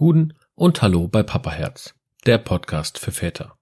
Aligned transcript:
Guten 0.00 0.32
und 0.54 0.80
Hallo 0.80 1.08
bei 1.08 1.22
Papa 1.22 1.50
Herz, 1.50 1.94
der 2.24 2.38
Podcast 2.38 2.98
für 2.98 3.12
Väter. 3.12 3.58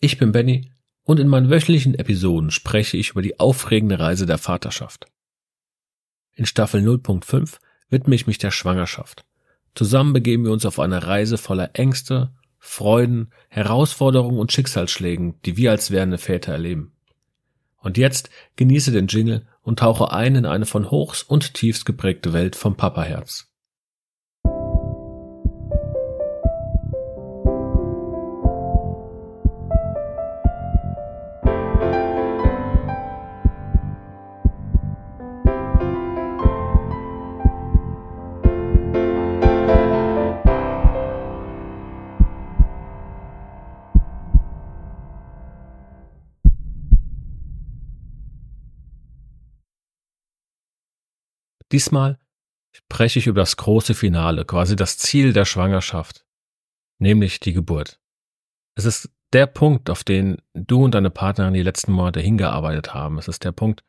Ich 0.00 0.16
bin 0.16 0.32
Benny 0.32 0.72
und 1.02 1.20
in 1.20 1.28
meinen 1.28 1.50
wöchentlichen 1.50 1.94
Episoden 1.94 2.50
spreche 2.50 2.96
ich 2.96 3.10
über 3.10 3.20
die 3.20 3.38
aufregende 3.38 3.98
Reise 3.98 4.24
der 4.24 4.38
Vaterschaft. 4.38 5.04
In 6.32 6.46
Staffel 6.46 6.80
0.5 6.80 7.58
widme 7.90 8.14
ich 8.14 8.26
mich 8.26 8.38
der 8.38 8.52
Schwangerschaft. 8.52 9.26
Zusammen 9.74 10.14
begeben 10.14 10.46
wir 10.46 10.50
uns 10.50 10.64
auf 10.64 10.80
eine 10.80 11.06
Reise 11.06 11.36
voller 11.36 11.72
Ängste, 11.74 12.32
Freuden, 12.58 13.30
Herausforderungen 13.50 14.38
und 14.38 14.50
Schicksalsschlägen, 14.50 15.42
die 15.42 15.58
wir 15.58 15.72
als 15.72 15.90
werdende 15.90 16.16
Väter 16.16 16.52
erleben. 16.52 16.94
Und 17.76 17.98
jetzt 17.98 18.30
genieße 18.56 18.92
den 18.92 19.08
Jingle 19.08 19.46
und 19.60 19.80
tauche 19.80 20.10
ein 20.10 20.36
in 20.36 20.46
eine 20.46 20.64
von 20.64 20.90
Hochs 20.90 21.22
und 21.22 21.52
Tiefs 21.52 21.84
geprägte 21.84 22.32
Welt 22.32 22.56
vom 22.56 22.78
Papaherz. 22.78 23.53
Diesmal 51.72 52.18
spreche 52.72 53.18
ich 53.18 53.26
über 53.26 53.40
das 53.40 53.56
große 53.56 53.94
Finale, 53.94 54.44
quasi 54.44 54.76
das 54.76 54.98
Ziel 54.98 55.32
der 55.32 55.44
Schwangerschaft, 55.44 56.26
nämlich 56.98 57.40
die 57.40 57.52
Geburt. 57.52 58.00
Es 58.76 58.84
ist 58.84 59.10
der 59.32 59.46
Punkt, 59.46 59.90
auf 59.90 60.04
den 60.04 60.40
du 60.54 60.84
und 60.84 60.94
deine 60.94 61.10
Partnerin 61.10 61.54
die 61.54 61.62
letzten 61.62 61.92
Monate 61.92 62.20
hingearbeitet 62.20 62.94
haben. 62.94 63.18
Es 63.18 63.28
ist 63.28 63.44
der 63.44 63.52
Punkt, 63.52 63.84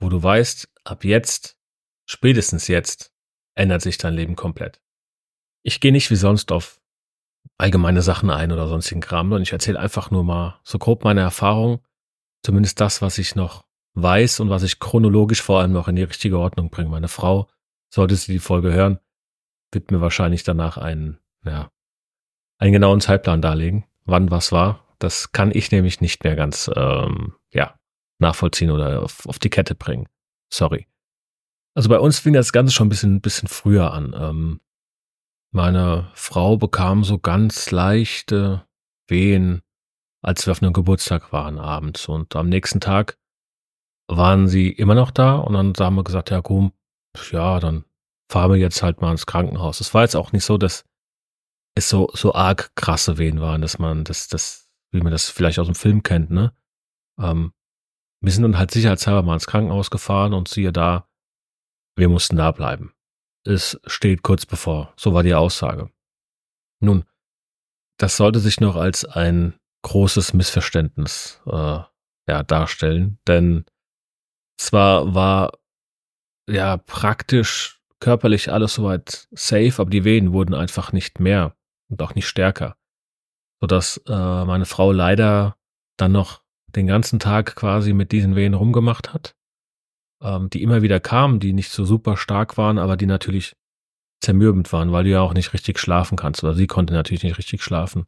wo 0.00 0.08
du 0.08 0.22
weißt, 0.22 0.68
ab 0.84 1.04
jetzt, 1.04 1.58
spätestens 2.06 2.68
jetzt, 2.68 3.12
ändert 3.54 3.82
sich 3.82 3.98
dein 3.98 4.14
Leben 4.14 4.36
komplett. 4.36 4.80
Ich 5.62 5.80
gehe 5.80 5.92
nicht 5.92 6.10
wie 6.10 6.16
sonst 6.16 6.52
auf 6.52 6.80
allgemeine 7.58 8.02
Sachen 8.02 8.30
ein 8.30 8.52
oder 8.52 8.68
sonstigen 8.68 9.00
Kram, 9.00 9.28
sondern 9.28 9.42
ich 9.42 9.52
erzähle 9.52 9.78
einfach 9.78 10.10
nur 10.10 10.24
mal 10.24 10.60
so 10.64 10.78
grob 10.78 11.04
meine 11.04 11.20
Erfahrung, 11.20 11.84
zumindest 12.42 12.80
das, 12.80 13.02
was 13.02 13.18
ich 13.18 13.34
noch 13.34 13.64
weiß 13.94 14.40
und 14.40 14.50
was 14.50 14.62
ich 14.62 14.80
chronologisch 14.80 15.42
vor 15.42 15.60
allem 15.60 15.72
noch 15.72 15.88
in 15.88 15.96
die 15.96 16.02
richtige 16.02 16.38
Ordnung 16.38 16.70
bringe. 16.70 16.90
Meine 16.90 17.08
Frau, 17.08 17.48
sollte 17.92 18.16
sie 18.16 18.32
die 18.32 18.38
Folge 18.40 18.72
hören, 18.72 18.98
wird 19.72 19.90
mir 19.90 20.00
wahrscheinlich 20.00 20.42
danach 20.42 20.76
einen, 20.76 21.18
ja, 21.44 21.70
einen 22.58 22.72
genauen 22.72 23.00
Zeitplan 23.00 23.40
darlegen, 23.40 23.84
wann 24.04 24.30
was 24.30 24.52
war. 24.52 24.84
Das 24.98 25.32
kann 25.32 25.50
ich 25.52 25.70
nämlich 25.70 26.00
nicht 26.00 26.24
mehr 26.24 26.36
ganz, 26.36 26.70
ähm, 26.74 27.34
ja, 27.52 27.78
nachvollziehen 28.18 28.70
oder 28.70 29.02
auf, 29.02 29.26
auf 29.26 29.38
die 29.38 29.50
Kette 29.50 29.74
bringen. 29.74 30.08
Sorry. 30.52 30.86
Also 31.74 31.88
bei 31.88 31.98
uns 31.98 32.20
fing 32.20 32.32
das 32.32 32.52
Ganze 32.52 32.72
schon 32.72 32.86
ein 32.86 32.90
bisschen, 32.90 33.20
bisschen 33.20 33.48
früher 33.48 33.92
an. 33.92 34.14
Ähm, 34.16 34.60
meine 35.50 36.10
Frau 36.14 36.56
bekam 36.56 37.04
so 37.04 37.18
ganz 37.18 37.70
leichte 37.70 38.64
Wehen, 39.08 39.62
als 40.22 40.46
wir 40.46 40.52
auf 40.52 40.62
einem 40.62 40.72
Geburtstag 40.72 41.32
waren 41.32 41.58
abends. 41.58 42.08
Und 42.08 42.34
am 42.36 42.48
nächsten 42.48 42.80
Tag 42.80 43.18
waren 44.08 44.48
sie 44.48 44.70
immer 44.70 44.94
noch 44.94 45.10
da 45.10 45.36
und 45.36 45.54
dann 45.54 45.72
haben 45.78 45.96
wir 45.96 46.04
gesagt, 46.04 46.30
ja 46.30 46.42
komm, 46.42 46.72
ja, 47.30 47.60
dann 47.60 47.84
fahren 48.30 48.50
wir 48.50 48.58
jetzt 48.58 48.82
halt 48.82 49.00
mal 49.00 49.12
ins 49.12 49.26
Krankenhaus. 49.26 49.80
Es 49.80 49.94
war 49.94 50.02
jetzt 50.02 50.16
auch 50.16 50.32
nicht 50.32 50.44
so, 50.44 50.58
dass 50.58 50.84
es 51.76 51.88
so, 51.88 52.10
so 52.12 52.34
arg 52.34 52.74
krasse 52.74 53.18
Wehen 53.18 53.40
waren, 53.40 53.60
dass 53.60 53.78
man 53.78 54.04
das, 54.04 54.28
das, 54.28 54.70
wie 54.92 55.00
man 55.00 55.12
das 55.12 55.30
vielleicht 55.30 55.58
aus 55.58 55.66
dem 55.66 55.74
Film 55.74 56.02
kennt, 56.02 56.30
ne? 56.30 56.54
Ähm, 57.18 57.52
wir 58.20 58.32
sind 58.32 58.42
dann 58.42 58.58
halt 58.58 58.70
sicherheitshalber 58.70 59.22
mal 59.22 59.34
ins 59.34 59.46
Krankenhaus 59.46 59.90
gefahren 59.90 60.32
und 60.32 60.48
siehe 60.48 60.72
da, 60.72 61.08
wir 61.96 62.08
mussten 62.08 62.36
da 62.36 62.50
bleiben. 62.52 62.94
Es 63.46 63.78
steht 63.86 64.22
kurz 64.22 64.46
bevor. 64.46 64.94
So 64.96 65.12
war 65.12 65.22
die 65.22 65.34
Aussage. 65.34 65.90
Nun, 66.80 67.04
das 67.98 68.16
sollte 68.16 68.40
sich 68.40 68.60
noch 68.60 68.76
als 68.76 69.04
ein 69.04 69.54
großes 69.82 70.32
Missverständnis 70.32 71.42
äh, 71.46 71.80
ja, 72.26 72.42
darstellen, 72.42 73.18
denn 73.28 73.66
zwar 74.56 75.14
war 75.14 75.52
ja 76.48 76.76
praktisch 76.76 77.80
körperlich 78.00 78.52
alles 78.52 78.74
soweit 78.74 79.28
safe, 79.32 79.74
aber 79.78 79.90
die 79.90 80.04
Wehen 80.04 80.32
wurden 80.32 80.54
einfach 80.54 80.92
nicht 80.92 81.20
mehr 81.20 81.56
und 81.88 82.02
auch 82.02 82.14
nicht 82.14 82.28
stärker. 82.28 82.76
Sodass 83.60 83.96
äh, 84.06 84.44
meine 84.44 84.66
Frau 84.66 84.92
leider 84.92 85.56
dann 85.96 86.12
noch 86.12 86.42
den 86.68 86.86
ganzen 86.86 87.18
Tag 87.18 87.56
quasi 87.56 87.92
mit 87.92 88.12
diesen 88.12 88.36
Wehen 88.36 88.54
rumgemacht 88.54 89.14
hat, 89.14 89.34
ähm, 90.22 90.50
die 90.50 90.62
immer 90.62 90.82
wieder 90.82 91.00
kamen, 91.00 91.40
die 91.40 91.52
nicht 91.52 91.70
so 91.70 91.84
super 91.84 92.16
stark 92.16 92.58
waren, 92.58 92.78
aber 92.78 92.96
die 92.96 93.06
natürlich 93.06 93.56
zermürbend 94.20 94.70
waren, 94.72 94.92
weil 94.92 95.04
du 95.04 95.10
ja 95.10 95.20
auch 95.20 95.32
nicht 95.32 95.54
richtig 95.54 95.78
schlafen 95.78 96.16
kannst. 96.16 96.44
Oder 96.44 96.54
sie 96.54 96.66
konnte 96.66 96.92
natürlich 96.92 97.22
nicht 97.22 97.38
richtig 97.38 97.62
schlafen. 97.62 98.06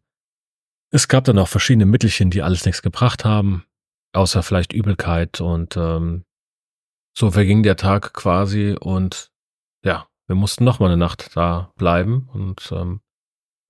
Es 0.90 1.08
gab 1.08 1.24
dann 1.24 1.38
auch 1.38 1.48
verschiedene 1.48 1.86
Mittelchen, 1.86 2.30
die 2.30 2.42
alles 2.42 2.66
nichts 2.66 2.82
gebracht 2.82 3.24
haben, 3.24 3.64
außer 4.12 4.42
vielleicht 4.42 4.74
Übelkeit 4.74 5.40
und 5.40 5.76
ähm, 5.78 6.25
so 7.16 7.30
verging 7.30 7.62
der 7.62 7.76
Tag 7.76 8.12
quasi 8.12 8.76
und 8.78 9.32
ja, 9.82 10.06
wir 10.26 10.36
mussten 10.36 10.64
noch 10.64 10.80
mal 10.80 10.86
eine 10.86 10.96
Nacht 10.98 11.34
da 11.34 11.72
bleiben 11.76 12.28
und 12.32 12.70
ähm, 12.72 13.00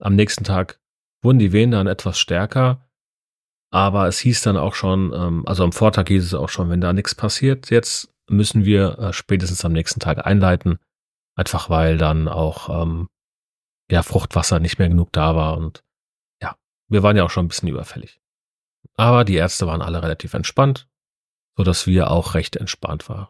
am 0.00 0.16
nächsten 0.16 0.44
Tag 0.44 0.80
wurden 1.22 1.38
die 1.38 1.52
Wehen 1.52 1.70
dann 1.70 1.86
etwas 1.86 2.18
stärker, 2.18 2.88
aber 3.70 4.08
es 4.08 4.18
hieß 4.18 4.42
dann 4.42 4.56
auch 4.56 4.74
schon, 4.74 5.12
ähm, 5.12 5.46
also 5.46 5.62
am 5.62 5.72
Vortag 5.72 6.08
hieß 6.08 6.24
es 6.24 6.34
auch 6.34 6.48
schon, 6.48 6.70
wenn 6.70 6.80
da 6.80 6.92
nichts 6.92 7.14
passiert, 7.14 7.70
jetzt 7.70 8.12
müssen 8.28 8.64
wir 8.64 8.98
äh, 8.98 9.12
spätestens 9.12 9.64
am 9.64 9.72
nächsten 9.72 10.00
Tag 10.00 10.26
einleiten, 10.26 10.78
einfach 11.36 11.70
weil 11.70 11.98
dann 11.98 12.26
auch 12.26 12.82
ähm, 12.82 13.08
ja 13.88 14.02
Fruchtwasser 14.02 14.58
nicht 14.58 14.80
mehr 14.80 14.88
genug 14.88 15.12
da 15.12 15.36
war 15.36 15.56
und 15.56 15.84
ja, 16.42 16.56
wir 16.88 17.04
waren 17.04 17.16
ja 17.16 17.24
auch 17.24 17.30
schon 17.30 17.44
ein 17.44 17.48
bisschen 17.48 17.68
überfällig. 17.68 18.20
Aber 18.96 19.24
die 19.24 19.34
Ärzte 19.34 19.68
waren 19.68 19.82
alle 19.82 20.02
relativ 20.02 20.34
entspannt, 20.34 20.88
so 21.56 21.62
dass 21.62 21.86
wir 21.86 22.10
auch 22.10 22.34
recht 22.34 22.56
entspannt 22.56 23.08
waren. 23.08 23.28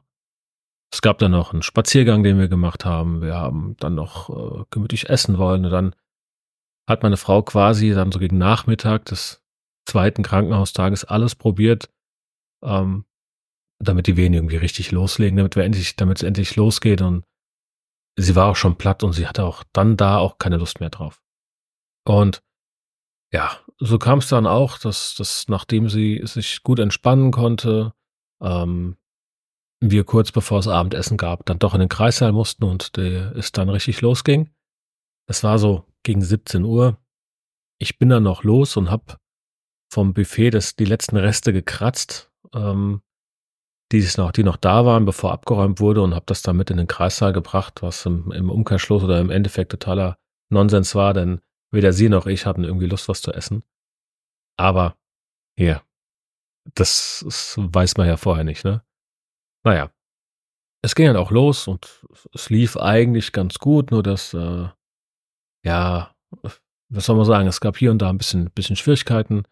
Es 0.92 1.02
gab 1.02 1.18
dann 1.18 1.32
noch 1.32 1.52
einen 1.52 1.62
Spaziergang, 1.62 2.22
den 2.22 2.38
wir 2.38 2.48
gemacht 2.48 2.84
haben. 2.84 3.20
Wir 3.20 3.34
haben 3.34 3.76
dann 3.78 3.94
noch 3.94 4.30
äh, 4.30 4.64
gemütlich 4.70 5.08
essen 5.08 5.38
wollen. 5.38 5.64
Und 5.64 5.70
dann 5.70 5.94
hat 6.88 7.02
meine 7.02 7.16
Frau 7.16 7.42
quasi 7.42 7.92
dann 7.92 8.12
so 8.12 8.18
gegen 8.18 8.38
Nachmittag 8.38 9.04
des 9.06 9.42
zweiten 9.86 10.22
Krankenhaustages 10.22 11.04
alles 11.04 11.34
probiert, 11.34 11.90
ähm, 12.62 13.04
damit 13.78 14.06
die 14.06 14.16
Wehen 14.16 14.34
irgendwie 14.34 14.56
richtig 14.56 14.92
loslegen, 14.92 15.36
damit 15.36 15.56
wir 15.56 15.64
endlich, 15.64 15.96
damit 15.96 16.18
es 16.18 16.22
endlich 16.22 16.56
losgeht. 16.56 17.02
Und 17.02 17.24
sie 18.16 18.34
war 18.36 18.48
auch 18.48 18.56
schon 18.56 18.76
platt 18.76 19.02
und 19.02 19.12
sie 19.12 19.26
hatte 19.26 19.44
auch 19.44 19.64
dann 19.72 19.96
da 19.96 20.18
auch 20.18 20.38
keine 20.38 20.56
Lust 20.56 20.80
mehr 20.80 20.90
drauf. 20.90 21.22
Und 22.06 22.42
ja, 23.32 23.58
so 23.78 23.98
kam 23.98 24.20
es 24.20 24.28
dann 24.28 24.46
auch, 24.46 24.78
dass, 24.78 25.14
dass 25.16 25.48
nachdem 25.48 25.88
sie 25.88 26.22
sich 26.24 26.62
gut 26.62 26.78
entspannen 26.78 27.32
konnte, 27.32 27.92
ähm, 28.40 28.96
wir 29.80 30.04
kurz 30.04 30.32
bevor 30.32 30.60
es 30.60 30.68
Abendessen 30.68 31.16
gab, 31.16 31.44
dann 31.46 31.58
doch 31.58 31.74
in 31.74 31.80
den 31.80 31.88
Kreissaal 31.88 32.32
mussten 32.32 32.64
und 32.64 32.96
es 32.96 33.52
dann 33.52 33.68
richtig 33.68 34.00
losging. 34.00 34.50
Es 35.28 35.44
war 35.44 35.58
so 35.58 35.84
gegen 36.02 36.22
17 36.22 36.64
Uhr. 36.64 36.98
Ich 37.78 37.98
bin 37.98 38.08
dann 38.08 38.22
noch 38.22 38.44
los 38.44 38.76
und 38.76 38.90
hab 38.90 39.18
vom 39.92 40.14
Buffet 40.14 40.50
das, 40.50 40.76
die 40.76 40.84
letzten 40.84 41.16
Reste 41.16 41.52
gekratzt, 41.52 42.32
ähm, 42.54 43.02
die, 43.92 44.06
noch, 44.16 44.32
die 44.32 44.42
noch 44.42 44.56
da 44.56 44.84
waren, 44.84 45.04
bevor 45.04 45.32
abgeräumt 45.32 45.78
wurde 45.78 46.02
und 46.02 46.14
habe 46.14 46.26
das 46.26 46.42
dann 46.42 46.56
mit 46.56 46.70
in 46.70 46.76
den 46.76 46.88
Kreissaal 46.88 47.32
gebracht, 47.32 47.82
was 47.82 48.04
im, 48.06 48.32
im 48.32 48.50
Umkehrschluss 48.50 49.04
oder 49.04 49.20
im 49.20 49.30
Endeffekt 49.30 49.70
totaler 49.70 50.18
Nonsens 50.50 50.94
war, 50.94 51.14
denn 51.14 51.40
weder 51.70 51.92
sie 51.92 52.08
noch 52.08 52.26
ich 52.26 52.46
hatten 52.46 52.64
irgendwie 52.64 52.86
Lust, 52.86 53.08
was 53.08 53.22
zu 53.22 53.32
essen. 53.32 53.62
Aber 54.56 54.96
hier, 55.56 55.82
das, 56.74 57.22
das 57.24 57.54
weiß 57.58 57.96
man 57.96 58.08
ja 58.08 58.16
vorher 58.16 58.44
nicht, 58.44 58.64
ne? 58.64 58.85
Naja, 59.66 59.90
es 60.80 60.94
ging 60.94 61.06
dann 61.06 61.16
auch 61.16 61.32
los 61.32 61.66
und 61.66 62.06
es 62.32 62.50
lief 62.50 62.76
eigentlich 62.76 63.32
ganz 63.32 63.58
gut, 63.58 63.90
nur 63.90 64.04
dass, 64.04 64.32
äh, 64.32 64.68
ja, 65.64 66.14
was 66.88 67.06
soll 67.06 67.16
man 67.16 67.24
sagen, 67.24 67.48
es 67.48 67.60
gab 67.60 67.76
hier 67.76 67.90
und 67.90 67.98
da 67.98 68.08
ein 68.08 68.18
bisschen, 68.18 68.48
bisschen 68.52 68.76
Schwierigkeiten. 68.76 69.42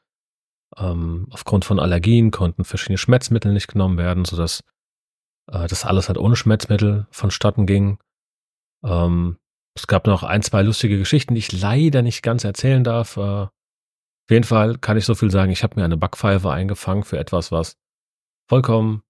Ähm, 0.77 1.27
aufgrund 1.31 1.65
von 1.65 1.81
Allergien 1.81 2.31
konnten 2.31 2.65
verschiedene 2.65 2.99
Schmerzmittel 2.99 3.53
nicht 3.53 3.67
genommen 3.67 3.99
werden, 3.99 4.25
sodass 4.25 4.63
äh, 5.51 5.67
das 5.67 5.85
alles 5.85 6.07
halt 6.07 6.19
ohne 6.19 6.37
Schmerzmittel 6.37 7.09
vonstatten 7.11 7.67
ging. 7.67 7.99
Ähm, 8.85 9.39
es 9.77 9.89
gab 9.89 10.07
noch 10.07 10.23
ein, 10.23 10.43
zwei 10.43 10.63
lustige 10.63 10.97
Geschichten, 10.97 11.35
die 11.35 11.41
ich 11.41 11.61
leider 11.61 12.03
nicht 12.03 12.23
ganz 12.23 12.45
erzählen 12.45 12.85
darf. 12.85 13.17
Äh, 13.17 13.21
auf 13.21 14.31
jeden 14.31 14.45
Fall 14.45 14.79
kann 14.79 14.97
ich 14.97 15.07
so 15.07 15.17
viel 15.17 15.33
sagen, 15.33 15.51
ich 15.51 15.65
habe 15.65 15.75
mir 15.75 15.85
eine 15.85 15.97
Backpfeife 15.97 16.53
eingefangen 16.53 17.03
für 17.03 17.19
etwas, 17.19 17.51
was 17.51 17.77
vollkommen 18.49 19.04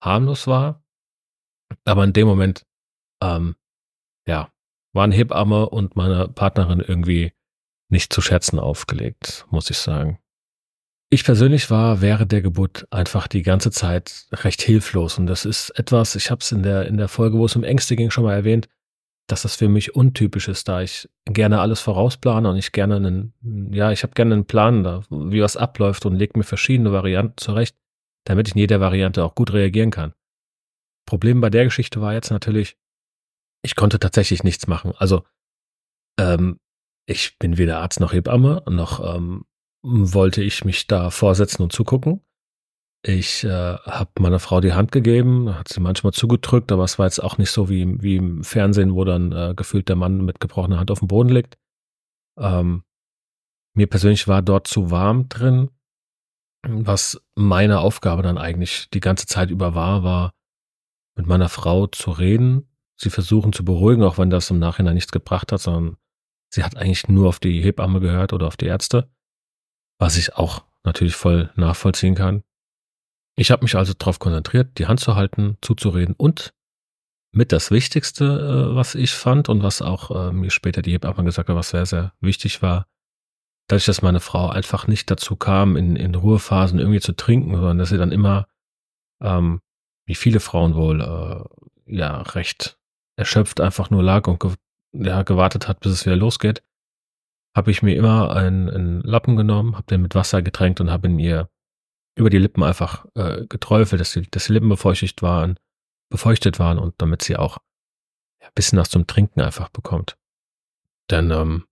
harmlos 0.00 0.46
war. 0.46 0.82
Aber 1.84 2.04
in 2.04 2.12
dem 2.12 2.26
Moment, 2.26 2.66
ähm, 3.22 3.56
ja, 4.26 4.52
waren 4.92 5.12
Hebamme 5.12 5.68
und 5.68 5.96
meine 5.96 6.28
Partnerin 6.28 6.80
irgendwie 6.80 7.32
nicht 7.88 8.12
zu 8.12 8.20
Scherzen 8.20 8.58
aufgelegt, 8.58 9.46
muss 9.50 9.70
ich 9.70 9.78
sagen. 9.78 10.18
Ich 11.12 11.24
persönlich 11.24 11.70
war 11.70 12.00
während 12.00 12.30
der 12.30 12.40
Geburt 12.40 12.86
einfach 12.90 13.26
die 13.26 13.42
ganze 13.42 13.72
Zeit 13.72 14.26
recht 14.32 14.62
hilflos 14.62 15.18
und 15.18 15.26
das 15.26 15.44
ist 15.44 15.70
etwas, 15.70 16.14
ich 16.14 16.30
habe 16.30 16.40
es 16.40 16.52
in 16.52 16.62
der, 16.62 16.86
in 16.86 16.96
der 16.96 17.08
Folge, 17.08 17.36
wo 17.36 17.46
es 17.46 17.56
um 17.56 17.64
Ängste 17.64 17.96
ging, 17.96 18.10
schon 18.10 18.24
mal 18.24 18.34
erwähnt, 18.34 18.68
dass 19.26 19.42
das 19.42 19.56
für 19.56 19.68
mich 19.68 19.94
untypisch 19.94 20.46
ist, 20.48 20.68
da 20.68 20.82
ich 20.82 21.08
gerne 21.24 21.60
alles 21.60 21.80
vorausplane 21.80 22.48
und 22.48 22.56
ich 22.56 22.70
gerne 22.70 22.96
einen, 22.96 23.34
ja, 23.72 23.90
ich 23.90 24.04
habe 24.04 24.14
gerne 24.14 24.34
einen 24.34 24.46
Plan, 24.46 24.84
da, 24.84 25.02
wie 25.10 25.42
was 25.42 25.56
abläuft 25.56 26.06
und 26.06 26.14
lege 26.14 26.38
mir 26.38 26.44
verschiedene 26.44 26.92
Varianten 26.92 27.36
zurecht, 27.38 27.76
damit 28.24 28.48
ich 28.48 28.54
in 28.54 28.60
jeder 28.60 28.80
Variante 28.80 29.24
auch 29.24 29.34
gut 29.34 29.52
reagieren 29.52 29.90
kann. 29.90 30.14
Problem 31.06 31.40
bei 31.40 31.50
der 31.50 31.64
Geschichte 31.64 32.00
war 32.00 32.12
jetzt 32.12 32.30
natürlich, 32.30 32.76
ich 33.62 33.76
konnte 33.76 33.98
tatsächlich 33.98 34.44
nichts 34.44 34.66
machen. 34.66 34.92
Also 34.96 35.24
ähm, 36.18 36.58
ich 37.06 37.38
bin 37.38 37.58
weder 37.58 37.80
Arzt 37.80 38.00
noch 38.00 38.12
Hebamme, 38.12 38.62
noch 38.68 39.16
ähm, 39.16 39.44
wollte 39.82 40.42
ich 40.42 40.64
mich 40.64 40.86
da 40.86 41.10
vorsetzen 41.10 41.62
und 41.62 41.72
zugucken. 41.72 42.22
Ich 43.02 43.44
äh, 43.44 43.48
habe 43.76 44.10
meiner 44.18 44.38
Frau 44.38 44.60
die 44.60 44.74
Hand 44.74 44.92
gegeben, 44.92 45.54
hat 45.58 45.68
sie 45.68 45.80
manchmal 45.80 46.12
zugedrückt, 46.12 46.70
aber 46.70 46.84
es 46.84 46.98
war 46.98 47.06
jetzt 47.06 47.22
auch 47.22 47.38
nicht 47.38 47.50
so 47.50 47.70
wie, 47.70 48.00
wie 48.02 48.16
im 48.16 48.44
Fernsehen, 48.44 48.94
wo 48.94 49.04
dann 49.04 49.32
äh, 49.32 49.54
gefühlt 49.56 49.88
der 49.88 49.96
Mann 49.96 50.24
mit 50.24 50.38
gebrochener 50.38 50.78
Hand 50.78 50.90
auf 50.90 50.98
dem 50.98 51.08
Boden 51.08 51.30
liegt. 51.30 51.56
Ähm, 52.38 52.84
mir 53.74 53.86
persönlich 53.86 54.28
war 54.28 54.42
dort 54.42 54.66
zu 54.66 54.90
warm 54.90 55.28
drin. 55.30 55.70
Was 56.62 57.20
meine 57.34 57.80
Aufgabe 57.80 58.22
dann 58.22 58.38
eigentlich 58.38 58.88
die 58.90 59.00
ganze 59.00 59.26
Zeit 59.26 59.50
über 59.50 59.74
war, 59.74 60.02
war 60.02 60.32
mit 61.16 61.26
meiner 61.26 61.48
Frau 61.48 61.86
zu 61.86 62.10
reden, 62.10 62.68
sie 62.96 63.10
versuchen 63.10 63.52
zu 63.52 63.64
beruhigen, 63.64 64.02
auch 64.02 64.18
wenn 64.18 64.30
das 64.30 64.50
im 64.50 64.58
Nachhinein 64.58 64.94
nichts 64.94 65.12
gebracht 65.12 65.52
hat, 65.52 65.60
sondern 65.60 65.96
sie 66.52 66.62
hat 66.62 66.76
eigentlich 66.76 67.08
nur 67.08 67.28
auf 67.28 67.38
die 67.38 67.62
Hebamme 67.62 68.00
gehört 68.00 68.32
oder 68.32 68.46
auf 68.46 68.56
die 68.56 68.66
Ärzte 68.66 69.10
was 70.00 70.16
ich 70.16 70.34
auch 70.34 70.64
natürlich 70.82 71.14
voll 71.14 71.50
nachvollziehen 71.54 72.16
kann. 72.16 72.42
Ich 73.36 73.50
habe 73.50 73.62
mich 73.62 73.76
also 73.76 73.92
darauf 73.92 74.18
konzentriert, 74.18 74.78
die 74.78 74.86
Hand 74.86 74.98
zu 74.98 75.14
halten, 75.14 75.58
zuzureden 75.60 76.14
und 76.16 76.52
mit 77.32 77.52
das 77.52 77.70
Wichtigste, 77.70 78.24
äh, 78.24 78.74
was 78.74 78.96
ich 78.96 79.12
fand 79.12 79.48
und 79.48 79.62
was 79.62 79.82
auch 79.82 80.10
äh, 80.10 80.32
mir 80.32 80.50
später 80.50 80.82
die 80.82 80.92
Hebamme 80.92 81.22
gesagt 81.22 81.48
hat, 81.48 81.54
was 81.54 81.70
sehr, 81.70 81.86
sehr 81.86 82.12
wichtig 82.20 82.60
war, 82.60 82.86
dadurch, 83.70 83.86
dass 83.86 84.02
meine 84.02 84.20
Frau 84.20 84.48
einfach 84.48 84.86
nicht 84.88 85.10
dazu 85.10 85.36
kam, 85.36 85.76
in, 85.76 85.94
in 85.96 86.14
Ruhephasen 86.14 86.78
irgendwie 86.78 87.00
zu 87.00 87.14
trinken, 87.14 87.54
sondern 87.54 87.78
dass 87.78 87.90
sie 87.90 87.98
dann 87.98 88.10
immer, 88.10 88.48
ähm, 89.22 89.60
wie 90.06 90.16
viele 90.16 90.40
Frauen 90.40 90.74
wohl, 90.74 91.00
äh, 91.00 91.94
ja, 91.96 92.22
recht 92.22 92.78
erschöpft 93.16 93.60
einfach 93.60 93.90
nur 93.90 94.02
lag 94.02 94.26
und 94.26 94.40
ge 94.40 94.54
ja, 94.92 95.22
gewartet 95.22 95.68
hat, 95.68 95.78
bis 95.80 95.92
es 95.92 96.04
wieder 96.04 96.16
losgeht, 96.16 96.64
habe 97.54 97.70
ich 97.70 97.80
mir 97.80 97.94
immer 97.94 98.34
einen, 98.34 98.68
einen 98.68 99.00
Lappen 99.02 99.36
genommen, 99.36 99.76
habe 99.76 99.86
den 99.86 100.02
mit 100.02 100.16
Wasser 100.16 100.42
getränkt 100.42 100.80
und 100.80 100.90
habe 100.90 101.06
ihn 101.06 101.20
ihr 101.20 101.48
über 102.16 102.28
die 102.28 102.38
Lippen 102.38 102.64
einfach 102.64 103.06
äh, 103.14 103.46
geträufelt, 103.46 104.00
dass 104.00 104.12
die, 104.12 104.28
dass 104.28 104.46
die 104.46 104.52
Lippen 104.52 104.68
befeuchtet 104.68 105.22
waren, 105.22 105.60
befeuchtet 106.10 106.58
waren 106.58 106.78
und 106.78 106.94
damit 106.98 107.22
sie 107.22 107.36
auch 107.36 107.58
ein 108.40 108.50
bisschen 108.56 108.80
was 108.80 108.90
zum 108.90 109.06
Trinken 109.06 109.42
einfach 109.42 109.68
bekommt. 109.68 110.16
Denn 111.08 111.30
ähm, 111.30 111.66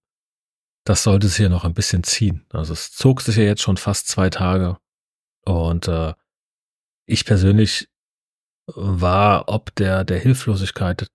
das 0.88 1.02
sollte 1.02 1.29
sie 1.29 1.43
ja 1.43 1.49
noch 1.50 1.64
ein 1.64 1.75
bisschen 1.75 2.02
ziehen. 2.02 2.46
Also 2.50 2.73
es 2.73 2.93
zog 2.93 3.20
sich 3.20 3.37
ja 3.37 3.43
jetzt 3.43 3.61
schon 3.61 3.76
fast 3.76 4.08
zwei 4.08 4.31
Tage 4.31 4.79
und 5.44 5.87
äh, 5.87 6.14
ich 7.06 7.26
persönlich 7.26 7.90
war 8.67 9.49
ob 9.49 9.75
der 9.75 10.05
der 10.05 10.19
Hilflosigkeit 10.19 11.06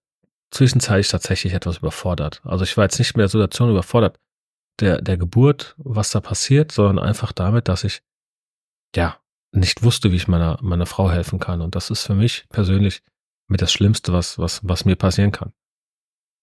zwischenzeitlich 0.52 1.08
tatsächlich 1.08 1.54
etwas 1.54 1.78
überfordert. 1.78 2.42
Also 2.44 2.64
ich 2.64 2.78
war 2.78 2.84
jetzt 2.84 3.00
nicht 3.00 3.18
mehr 3.18 3.24
der 3.24 3.30
Situation 3.30 3.72
überfordert, 3.72 4.20
der, 4.80 5.02
der 5.02 5.18
Geburt, 5.18 5.74
was 5.78 6.12
da 6.12 6.22
passiert, 6.22 6.72
sondern 6.72 7.04
einfach 7.04 7.32
damit, 7.32 7.68
dass 7.68 7.84
ich, 7.84 8.04
ja, 8.96 9.20
nicht 9.52 9.82
wusste, 9.82 10.12
wie 10.12 10.18
ich 10.18 10.28
meiner, 10.28 10.60
meiner 10.62 10.86
Frau 10.86 11.10
helfen 11.10 11.40
kann. 11.40 11.62
Und 11.62 11.74
das 11.74 11.90
ist 11.90 12.04
für 12.04 12.16
mich 12.16 12.48
persönlich 12.50 13.02
mit 13.48 13.62
das 13.62 13.74
Schlimmste, 13.74 14.14
was, 14.14 14.38
was, 14.38 14.62
was 14.64 14.86
mir 14.86 14.96
passieren 14.96 15.32
kann. 15.32 15.52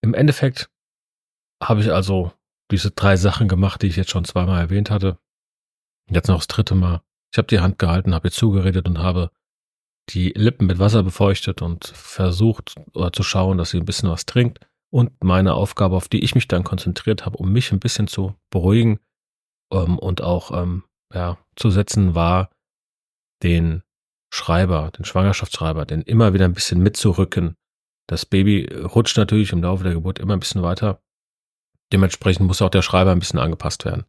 Im 0.03 0.15
Endeffekt 0.15 0.69
habe 1.63 1.81
ich 1.81 1.93
also 1.93 2.33
diese 2.71 2.91
drei 2.91 3.17
Sachen 3.17 3.49
gemacht, 3.49 3.83
die 3.83 3.89
ich 3.89 3.97
jetzt 3.97 4.11
schon 4.11 4.25
zweimal 4.25 4.61
erwähnt 4.61 4.91
hatte. 4.91 5.19
Jetzt 6.09 6.29
noch 6.29 6.39
das 6.39 6.49
dritte 6.49 6.75
Mal. 6.75 7.03
Ich 7.33 7.39
habe 7.39 7.49
die 7.49 7.61
Hand 7.61 7.79
gehalten, 7.79 8.15
habe 8.15 8.29
ihr 8.29 8.33
zugeredet 8.33 8.89
und 8.89 8.99
habe 8.99 9.31
die 10.09 10.31
Lippen 10.31 10.67
mit 10.67 10.79
Wasser 10.79 11.03
befeuchtet 11.03 11.63
und 11.63 11.87
versucht 11.87 12.75
oder 12.95 13.13
zu 13.13 13.23
schauen, 13.23 13.59
dass 13.59 13.71
sie 13.71 13.79
ein 13.79 13.85
bisschen 13.85 14.11
was 14.11 14.27
trinkt. 14.27 14.67
Und 14.93 15.23
meine 15.23 15.55
Aufgabe, 15.55 15.95
auf 15.95 16.09
die 16.09 16.25
ich 16.25 16.35
mich 16.35 16.49
dann 16.49 16.65
konzentriert 16.65 17.25
habe, 17.25 17.39
um 17.39 17.53
mich 17.53 17.71
ein 17.71 17.79
bisschen 17.79 18.09
zu 18.09 18.35
beruhigen 18.51 18.99
ähm, 19.73 19.99
und 19.99 20.21
auch 20.21 20.51
ähm, 20.51 20.85
ja, 21.15 21.39
zu 21.55 21.71
setzen, 21.71 22.17
war, 22.17 22.51
den 23.43 23.83
Schreiber, 24.33 24.91
den 24.97 25.05
Schwangerschaftsschreiber, 25.05 25.87
den 25.87 26.03
immer 26.03 26.35
wieder 26.35 26.45
ein 26.45 26.55
bisschen 26.55 26.83
mitzurücken. 26.83 27.57
Das 28.09 28.27
Baby 28.27 28.69
rutscht 28.73 29.17
natürlich 29.17 29.53
im 29.53 29.63
Laufe 29.63 29.85
der 29.85 29.95
Geburt 29.95 30.19
immer 30.19 30.35
ein 30.35 30.41
bisschen 30.41 30.63
weiter. 30.63 31.01
Dementsprechend 31.93 32.47
muss 32.47 32.63
auch 32.63 32.71
der 32.71 32.83
Schreiber 32.83 33.13
ein 33.13 33.19
bisschen 33.19 33.39
angepasst 33.39 33.85
werden. 33.85 34.05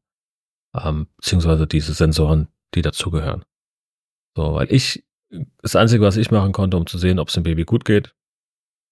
Ähm, 0.73 1.07
beziehungsweise 1.17 1.67
diese 1.67 1.93
Sensoren, 1.93 2.47
die 2.73 2.81
dazugehören. 2.81 3.43
So, 4.35 4.53
weil 4.53 4.71
ich, 4.71 5.05
das 5.61 5.75
Einzige, 5.75 6.03
was 6.03 6.17
ich 6.17 6.31
machen 6.31 6.51
konnte, 6.51 6.77
um 6.77 6.85
zu 6.85 6.97
sehen, 6.97 7.19
ob 7.19 7.27
es 7.27 7.33
dem 7.33 7.43
Baby 7.43 7.65
gut 7.65 7.85
geht, 7.85 8.15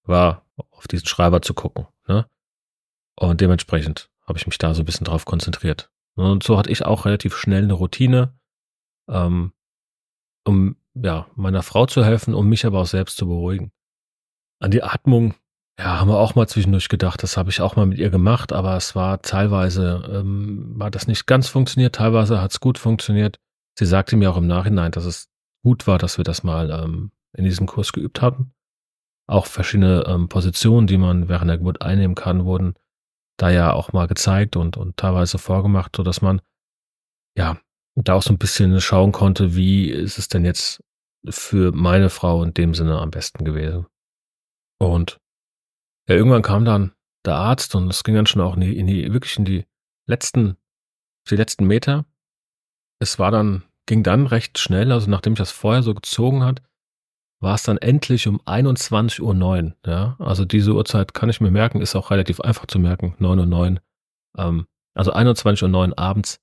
war 0.04 0.46
auf 0.70 0.88
diesen 0.88 1.06
Schreiber 1.06 1.42
zu 1.42 1.54
gucken. 1.54 1.86
Ne? 2.06 2.28
Und 3.16 3.40
dementsprechend 3.40 4.10
habe 4.26 4.38
ich 4.38 4.46
mich 4.46 4.58
da 4.58 4.74
so 4.74 4.82
ein 4.82 4.86
bisschen 4.86 5.04
drauf 5.04 5.24
konzentriert. 5.24 5.90
Und 6.14 6.42
so 6.42 6.58
hatte 6.58 6.70
ich 6.70 6.84
auch 6.84 7.04
relativ 7.04 7.36
schnell 7.36 7.64
eine 7.64 7.72
Routine, 7.74 8.38
ähm, 9.08 9.52
um 10.44 10.76
ja, 10.94 11.28
meiner 11.34 11.62
Frau 11.62 11.86
zu 11.86 12.04
helfen, 12.04 12.34
um 12.34 12.48
mich 12.48 12.66
aber 12.66 12.80
auch 12.80 12.86
selbst 12.86 13.16
zu 13.16 13.26
beruhigen. 13.26 13.72
An 14.58 14.70
die 14.70 14.82
Atmung, 14.82 15.34
ja, 15.80 15.98
haben 15.98 16.10
wir 16.10 16.18
auch 16.18 16.34
mal 16.34 16.46
zwischendurch 16.46 16.90
gedacht, 16.90 17.22
das 17.22 17.38
habe 17.38 17.48
ich 17.48 17.62
auch 17.62 17.74
mal 17.74 17.86
mit 17.86 17.98
ihr 17.98 18.10
gemacht, 18.10 18.52
aber 18.52 18.76
es 18.76 18.94
war 18.94 19.22
teilweise, 19.22 20.06
ähm, 20.12 20.78
war 20.78 20.90
das 20.90 21.06
nicht 21.06 21.26
ganz 21.26 21.48
funktioniert, 21.48 21.94
teilweise 21.94 22.42
hat 22.42 22.50
es 22.50 22.60
gut 22.60 22.76
funktioniert. 22.76 23.40
Sie 23.78 23.86
sagte 23.86 24.16
mir 24.16 24.30
auch 24.30 24.36
im 24.36 24.46
Nachhinein, 24.46 24.92
dass 24.92 25.06
es 25.06 25.30
gut 25.64 25.86
war, 25.86 25.96
dass 25.96 26.18
wir 26.18 26.24
das 26.24 26.42
mal 26.42 26.70
ähm, 26.70 27.12
in 27.32 27.44
diesem 27.44 27.66
Kurs 27.66 27.92
geübt 27.92 28.20
hatten. 28.20 28.52
Auch 29.26 29.46
verschiedene 29.46 30.04
ähm, 30.06 30.28
Positionen, 30.28 30.86
die 30.86 30.98
man 30.98 31.30
während 31.30 31.48
der 31.48 31.56
Geburt 31.56 31.80
einnehmen 31.80 32.14
kann, 32.14 32.44
wurden 32.44 32.74
da 33.38 33.48
ja 33.48 33.72
auch 33.72 33.94
mal 33.94 34.06
gezeigt 34.06 34.56
und, 34.56 34.76
und 34.76 34.98
teilweise 34.98 35.38
vorgemacht, 35.38 35.96
so 35.96 36.02
dass 36.02 36.20
man 36.20 36.42
ja 37.38 37.58
da 37.94 38.14
auch 38.14 38.22
so 38.22 38.34
ein 38.34 38.38
bisschen 38.38 38.78
schauen 38.82 39.12
konnte, 39.12 39.54
wie 39.54 39.88
ist 39.88 40.18
es 40.18 40.28
denn 40.28 40.44
jetzt 40.44 40.84
für 41.26 41.72
meine 41.72 42.10
Frau 42.10 42.42
in 42.42 42.52
dem 42.52 42.74
Sinne 42.74 42.98
am 42.98 43.10
besten 43.10 43.46
gewesen. 43.46 43.86
Und 44.78 45.18
ja, 46.10 46.16
irgendwann 46.16 46.42
kam 46.42 46.64
dann 46.64 46.92
der 47.24 47.36
Arzt 47.36 47.76
und 47.76 47.88
es 47.88 48.02
ging 48.02 48.16
dann 48.16 48.26
schon 48.26 48.42
auch 48.42 48.54
in 48.54 48.62
die, 48.62 48.76
in 48.76 48.88
die 48.88 49.12
wirklich 49.12 49.38
in 49.38 49.44
die 49.44 49.64
letzten, 50.06 50.56
die 51.30 51.36
letzten 51.36 51.66
Meter. 51.66 52.04
Es 52.98 53.20
war 53.20 53.30
dann, 53.30 53.62
ging 53.86 54.02
dann 54.02 54.26
recht 54.26 54.58
schnell, 54.58 54.90
also 54.90 55.08
nachdem 55.08 55.34
ich 55.34 55.38
das 55.38 55.52
vorher 55.52 55.84
so 55.84 55.94
gezogen 55.94 56.42
hat, 56.42 56.62
war 57.38 57.54
es 57.54 57.62
dann 57.62 57.78
endlich 57.78 58.26
um 58.26 58.40
21.09 58.40 59.20
Uhr. 59.22 59.74
Ja? 59.86 60.16
Also 60.18 60.44
diese 60.44 60.74
Uhrzeit 60.74 61.14
kann 61.14 61.30
ich 61.30 61.40
mir 61.40 61.52
merken, 61.52 61.80
ist 61.80 61.94
auch 61.94 62.10
relativ 62.10 62.40
einfach 62.40 62.66
zu 62.66 62.80
merken, 62.80 63.14
9 63.18 63.38
Uhr 63.38 63.46
9. 63.46 63.80
Ähm, 64.36 64.66
also 64.94 65.12
21.09 65.12 65.90
Uhr 65.90 65.98
abends 65.98 66.40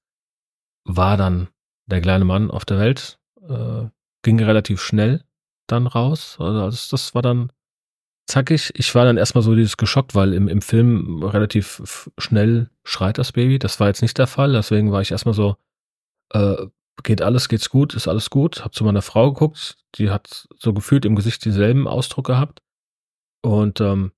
war 0.85 1.17
dann 1.17 1.49
der 1.87 1.99
kleine 1.99 2.23
Mann 2.23 2.49
auf 2.51 2.63
der 2.63 2.79
Welt, 2.79 3.19
äh, 3.41 3.89
ging 4.23 4.41
relativ 4.41 4.81
schnell 4.81 5.25
dann 5.67 5.87
raus. 5.87 6.37
Also 6.39 6.61
das, 6.61 6.87
das 6.87 7.13
war 7.13 7.21
dann 7.21 7.51
zackig. 8.27 8.71
Ich 8.75 8.93
war 8.93 9.05
dann 9.05 9.17
erstmal 9.17 9.41
so 9.41 9.55
dieses 9.55 9.77
geschockt, 9.77 10.15
weil 10.15 10.33
im, 10.33 10.47
im 10.47 10.61
Film 10.61 11.23
relativ 11.23 12.09
schnell 12.17 12.69
schreit 12.83 13.17
das 13.17 13.31
Baby. 13.31 13.59
Das 13.59 13.79
war 13.79 13.87
jetzt 13.87 14.01
nicht 14.01 14.17
der 14.17 14.27
Fall, 14.27 14.53
deswegen 14.53 14.91
war 14.91 15.01
ich 15.01 15.11
erstmal 15.11 15.33
so, 15.33 15.55
äh, 16.33 16.67
geht 17.03 17.21
alles, 17.21 17.49
geht's 17.49 17.69
gut, 17.69 17.93
ist 17.93 18.07
alles 18.07 18.29
gut. 18.29 18.63
Hab 18.63 18.73
zu 18.73 18.83
meiner 18.83 19.01
Frau 19.01 19.31
geguckt, 19.31 19.77
die 19.95 20.09
hat 20.09 20.47
so 20.57 20.73
gefühlt 20.73 21.05
im 21.05 21.15
Gesicht 21.15 21.45
denselben 21.45 21.87
Ausdruck 21.87 22.27
gehabt. 22.27 22.61
Und 23.41 23.81
ähm, 23.81 24.11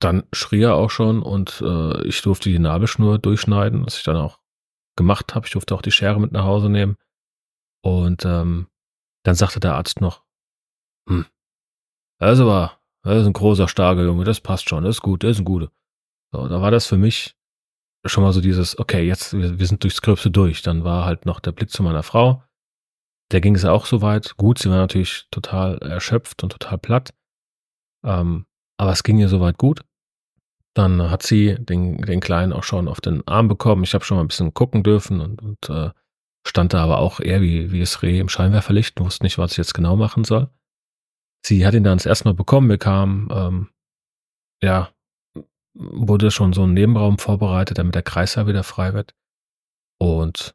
dann 0.00 0.24
schrie 0.32 0.62
er 0.62 0.74
auch 0.74 0.90
schon 0.90 1.22
und 1.22 1.62
äh, 1.64 2.06
ich 2.06 2.22
durfte 2.22 2.48
die 2.48 2.58
Nabelschnur 2.58 3.18
durchschneiden, 3.18 3.86
was 3.86 3.98
ich 3.98 4.02
dann 4.02 4.16
auch 4.16 4.40
gemacht 4.96 5.34
habe. 5.34 5.46
Ich 5.46 5.52
durfte 5.52 5.74
auch 5.74 5.82
die 5.82 5.92
Schere 5.92 6.20
mit 6.20 6.32
nach 6.32 6.44
Hause 6.44 6.68
nehmen. 6.68 6.96
Und 7.84 8.24
ähm, 8.24 8.66
dann 9.22 9.34
sagte 9.36 9.60
der 9.60 9.74
Arzt 9.74 10.00
noch, 10.00 10.24
hm, 11.08 11.26
ist 12.20 12.40
aber, 12.40 12.78
das 13.02 13.22
ist 13.22 13.26
ein 13.26 13.32
großer, 13.32 13.68
starker 13.68 14.04
Junge, 14.04 14.24
das 14.24 14.40
passt 14.40 14.68
schon, 14.68 14.84
das 14.84 14.96
ist 14.96 15.02
gut, 15.02 15.24
das 15.24 15.32
ist 15.32 15.38
ein 15.40 15.44
guter. 15.44 15.70
So, 16.32 16.48
da 16.48 16.60
war 16.60 16.70
das 16.70 16.86
für 16.86 16.96
mich 16.96 17.36
schon 18.04 18.24
mal 18.24 18.32
so 18.32 18.40
dieses, 18.40 18.78
okay, 18.78 19.06
jetzt, 19.06 19.32
wir, 19.32 19.66
sind 19.66 19.82
durchs 19.82 20.02
Gröbste 20.02 20.30
durch. 20.30 20.62
Dann 20.62 20.84
war 20.84 21.04
halt 21.04 21.26
noch 21.26 21.40
der 21.40 21.52
Blick 21.52 21.70
zu 21.70 21.82
meiner 21.82 22.02
Frau. 22.02 22.42
Der 23.30 23.40
ging 23.40 23.54
es 23.54 23.64
auch 23.64 23.86
so 23.86 24.02
weit. 24.02 24.36
Gut, 24.36 24.58
sie 24.58 24.70
war 24.70 24.76
natürlich 24.76 25.26
total 25.30 25.78
erschöpft 25.78 26.42
und 26.42 26.50
total 26.50 26.78
platt. 26.78 27.14
Ähm, 28.04 28.46
aber 28.76 28.92
es 28.92 29.02
ging 29.02 29.18
ihr 29.18 29.28
soweit 29.28 29.58
gut. 29.58 29.82
Dann 30.74 31.10
hat 31.10 31.22
sie 31.22 31.54
den, 31.58 31.98
den 31.98 32.20
Kleinen 32.20 32.52
auch 32.52 32.64
schon 32.64 32.88
auf 32.88 33.00
den 33.00 33.26
Arm 33.28 33.48
bekommen. 33.48 33.84
Ich 33.84 33.94
habe 33.94 34.04
schon 34.04 34.16
mal 34.16 34.24
ein 34.24 34.28
bisschen 34.28 34.54
gucken 34.54 34.82
dürfen 34.82 35.20
und, 35.20 35.42
und 35.42 35.68
äh, 35.68 35.90
stand 36.46 36.72
da 36.72 36.82
aber 36.82 36.98
auch 36.98 37.20
eher 37.20 37.40
wie, 37.40 37.70
wie 37.70 37.80
das 37.80 38.02
Reh 38.02 38.18
im 38.18 38.28
Scheinwerferlicht 38.28 38.98
und 38.98 39.06
wusste 39.06 39.24
nicht, 39.24 39.38
was 39.38 39.52
ich 39.52 39.58
jetzt 39.58 39.74
genau 39.74 39.96
machen 39.96 40.24
soll. 40.24 40.48
Sie 41.44 41.66
hat 41.66 41.74
ihn 41.74 41.84
dann 41.84 41.98
das 41.98 42.06
erste 42.06 42.26
Mal 42.26 42.34
bekommen, 42.34 42.78
kamen, 42.78 43.28
ähm, 43.32 43.68
ja, 44.62 44.92
wurde 45.74 46.30
schon 46.30 46.52
so 46.52 46.64
ein 46.64 46.74
Nebenraum 46.74 47.18
vorbereitet, 47.18 47.78
damit 47.78 47.94
der 47.94 48.02
Kreislauf 48.02 48.46
wieder 48.46 48.62
frei 48.62 48.94
wird. 48.94 49.14
Und 49.98 50.54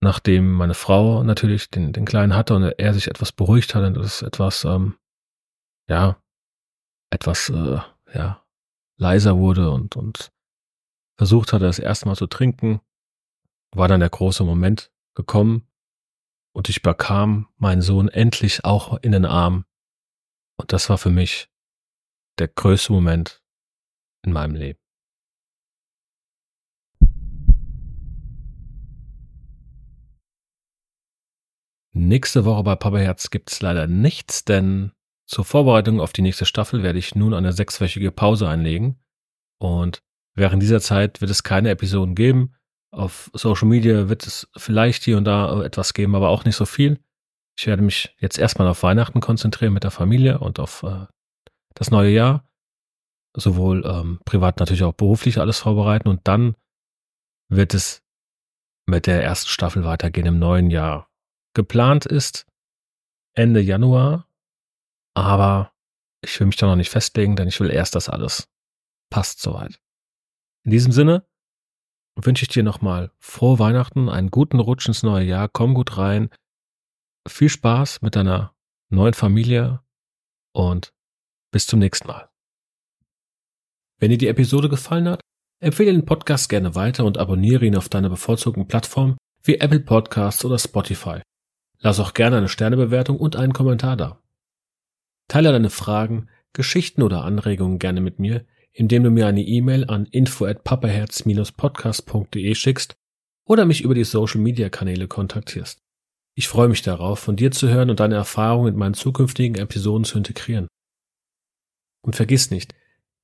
nachdem 0.00 0.52
meine 0.52 0.74
Frau 0.74 1.22
natürlich 1.22 1.70
den, 1.70 1.92
den 1.92 2.04
Kleinen 2.04 2.34
hatte 2.34 2.54
und 2.54 2.62
er 2.62 2.94
sich 2.94 3.08
etwas 3.08 3.32
beruhigt 3.32 3.74
hat 3.74 3.84
und 3.84 3.96
es 3.98 4.22
etwas, 4.22 4.64
ähm, 4.64 4.96
ja, 5.88 6.22
etwas, 7.10 7.50
äh, 7.50 7.78
ja, 8.14 8.44
leiser 8.96 9.36
wurde 9.36 9.70
und, 9.70 9.96
und 9.96 10.32
versucht 11.18 11.52
hatte, 11.52 11.64
das 11.64 11.78
erste 11.78 12.06
Mal 12.06 12.16
zu 12.16 12.26
trinken, 12.26 12.80
war 13.74 13.88
dann 13.88 14.00
der 14.00 14.10
große 14.10 14.44
Moment 14.44 14.90
gekommen 15.14 15.66
und 16.52 16.68
ich 16.68 16.82
bekam 16.82 17.48
meinen 17.56 17.82
Sohn 17.82 18.08
endlich 18.08 18.64
auch 18.64 18.98
in 19.02 19.12
den 19.12 19.24
Arm. 19.24 19.64
Und 20.60 20.74
das 20.74 20.90
war 20.90 20.98
für 20.98 21.10
mich 21.10 21.48
der 22.38 22.48
größte 22.48 22.92
Moment 22.92 23.42
in 24.22 24.32
meinem 24.32 24.54
Leben. 24.54 24.78
Nächste 31.92 32.44
Woche 32.44 32.62
bei 32.62 32.76
Papa 32.76 32.98
Herz 32.98 33.30
gibt's 33.30 33.62
leider 33.62 33.86
nichts, 33.86 34.44
denn 34.44 34.92
zur 35.26 35.44
Vorbereitung 35.44 35.98
auf 35.98 36.12
die 36.12 36.22
nächste 36.22 36.44
Staffel 36.44 36.82
werde 36.82 36.98
ich 36.98 37.14
nun 37.14 37.32
eine 37.32 37.52
sechswöchige 37.52 38.12
Pause 38.12 38.48
einlegen. 38.48 39.02
Und 39.58 40.02
während 40.34 40.62
dieser 40.62 40.80
Zeit 40.80 41.20
wird 41.22 41.30
es 41.30 41.42
keine 41.42 41.70
Episoden 41.70 42.14
geben. 42.14 42.54
Auf 42.90 43.30
Social 43.32 43.68
Media 43.68 44.08
wird 44.08 44.26
es 44.26 44.48
vielleicht 44.56 45.04
hier 45.04 45.16
und 45.16 45.24
da 45.24 45.62
etwas 45.64 45.94
geben, 45.94 46.14
aber 46.14 46.28
auch 46.28 46.44
nicht 46.44 46.56
so 46.56 46.66
viel. 46.66 47.00
Ich 47.58 47.66
werde 47.66 47.82
mich 47.82 48.14
jetzt 48.18 48.38
erstmal 48.38 48.68
auf 48.68 48.82
Weihnachten 48.82 49.20
konzentrieren 49.20 49.72
mit 49.72 49.84
der 49.84 49.90
Familie 49.90 50.38
und 50.38 50.58
auf 50.58 50.82
äh, 50.82 51.06
das 51.74 51.90
neue 51.90 52.10
Jahr. 52.10 52.48
Sowohl 53.34 53.84
ähm, 53.86 54.20
privat 54.24 54.58
natürlich 54.58 54.82
auch 54.82 54.94
beruflich 54.94 55.38
alles 55.38 55.60
vorbereiten 55.60 56.08
und 56.08 56.26
dann 56.26 56.56
wird 57.48 57.74
es 57.74 58.02
mit 58.86 59.06
der 59.06 59.22
ersten 59.22 59.48
Staffel 59.48 59.84
weitergehen 59.84 60.26
im 60.26 60.38
neuen 60.38 60.70
Jahr. 60.70 61.08
Geplant 61.54 62.06
ist 62.06 62.46
Ende 63.34 63.60
Januar, 63.60 64.26
aber 65.14 65.72
ich 66.22 66.38
will 66.38 66.46
mich 66.46 66.56
da 66.56 66.66
noch 66.66 66.76
nicht 66.76 66.90
festlegen, 66.90 67.36
denn 67.36 67.48
ich 67.48 67.60
will 67.60 67.70
erst, 67.70 67.94
dass 67.94 68.08
alles 68.08 68.48
passt 69.10 69.40
soweit. 69.40 69.80
In 70.64 70.70
diesem 70.70 70.92
Sinne 70.92 71.26
wünsche 72.16 72.42
ich 72.42 72.48
dir 72.48 72.62
nochmal 72.62 73.12
frohe 73.18 73.58
Weihnachten, 73.58 74.08
einen 74.08 74.30
guten 74.30 74.60
Rutsch 74.60 74.88
ins 74.88 75.02
neue 75.02 75.24
Jahr, 75.24 75.48
komm 75.48 75.74
gut 75.74 75.96
rein, 75.96 76.30
viel 77.28 77.48
Spaß 77.48 78.02
mit 78.02 78.16
deiner 78.16 78.54
neuen 78.88 79.14
Familie 79.14 79.82
und 80.52 80.92
bis 81.52 81.66
zum 81.66 81.78
nächsten 81.78 82.08
Mal. 82.08 82.28
Wenn 83.98 84.10
dir 84.10 84.18
die 84.18 84.28
Episode 84.28 84.68
gefallen 84.68 85.08
hat, 85.08 85.20
empfehle 85.60 85.92
den 85.92 86.06
Podcast 86.06 86.48
gerne 86.48 86.74
weiter 86.74 87.04
und 87.04 87.18
abonniere 87.18 87.66
ihn 87.66 87.76
auf 87.76 87.88
deiner 87.88 88.08
bevorzugten 88.08 88.66
Plattform 88.66 89.16
wie 89.42 89.56
Apple 89.56 89.80
Podcasts 89.80 90.44
oder 90.44 90.58
Spotify. 90.58 91.22
Lass 91.78 92.00
auch 92.00 92.14
gerne 92.14 92.38
eine 92.38 92.48
Sternebewertung 92.48 93.18
und 93.18 93.36
einen 93.36 93.52
Kommentar 93.52 93.96
da. 93.96 94.20
Teile 95.28 95.52
deine 95.52 95.70
Fragen, 95.70 96.28
Geschichten 96.52 97.02
oder 97.02 97.24
Anregungen 97.24 97.78
gerne 97.78 98.00
mit 98.00 98.18
mir, 98.18 98.44
indem 98.72 99.04
du 99.04 99.10
mir 99.10 99.26
eine 99.26 99.42
E-Mail 99.42 99.84
an 99.88 100.06
info@papaherz-podcast.de 100.06 102.54
schickst 102.54 102.96
oder 103.44 103.64
mich 103.64 103.82
über 103.82 103.94
die 103.94 104.04
Social 104.04 104.40
Media 104.40 104.68
Kanäle 104.68 105.08
kontaktierst. 105.08 105.80
Ich 106.40 106.48
freue 106.48 106.68
mich 106.68 106.80
darauf, 106.80 107.18
von 107.18 107.36
dir 107.36 107.50
zu 107.50 107.68
hören 107.68 107.90
und 107.90 108.00
deine 108.00 108.14
Erfahrungen 108.14 108.72
in 108.72 108.78
meinen 108.78 108.94
zukünftigen 108.94 109.56
Episoden 109.56 110.06
zu 110.06 110.16
integrieren. 110.16 110.68
Und 112.00 112.16
vergiss 112.16 112.50
nicht, 112.50 112.74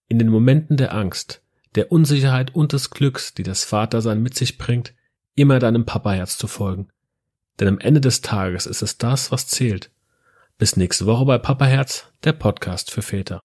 in 0.06 0.18
den 0.18 0.28
Momenten 0.28 0.76
der 0.76 0.92
Angst, 0.94 1.40
der 1.76 1.90
Unsicherheit 1.90 2.54
und 2.54 2.75
des 2.75 2.90
Glücks, 2.90 3.32
die 3.32 3.42
das 3.42 3.64
Vatersein 3.64 4.23
mit 4.23 4.35
sich 4.35 4.58
bringt, 4.58 4.92
immer 5.35 5.58
deinem 5.61 5.87
Papaherz 5.87 6.37
zu 6.37 6.46
folgen. 6.46 6.90
Denn 7.58 7.68
am 7.68 7.78
Ende 7.78 8.02
des 8.02 8.20
Tages 8.20 8.66
ist 8.66 8.82
es 8.82 8.99
das, 8.99 9.32
was 9.32 9.49
zählt. 9.49 9.90
Bis 10.58 10.76
nächste 10.76 11.06
Woche 11.06 11.25
bei 11.25 11.38
Papa 11.38 11.64
Herz, 11.64 12.12
der 12.23 12.35
Podcast 12.35 12.90
für 12.90 13.00
Väter. 13.00 13.40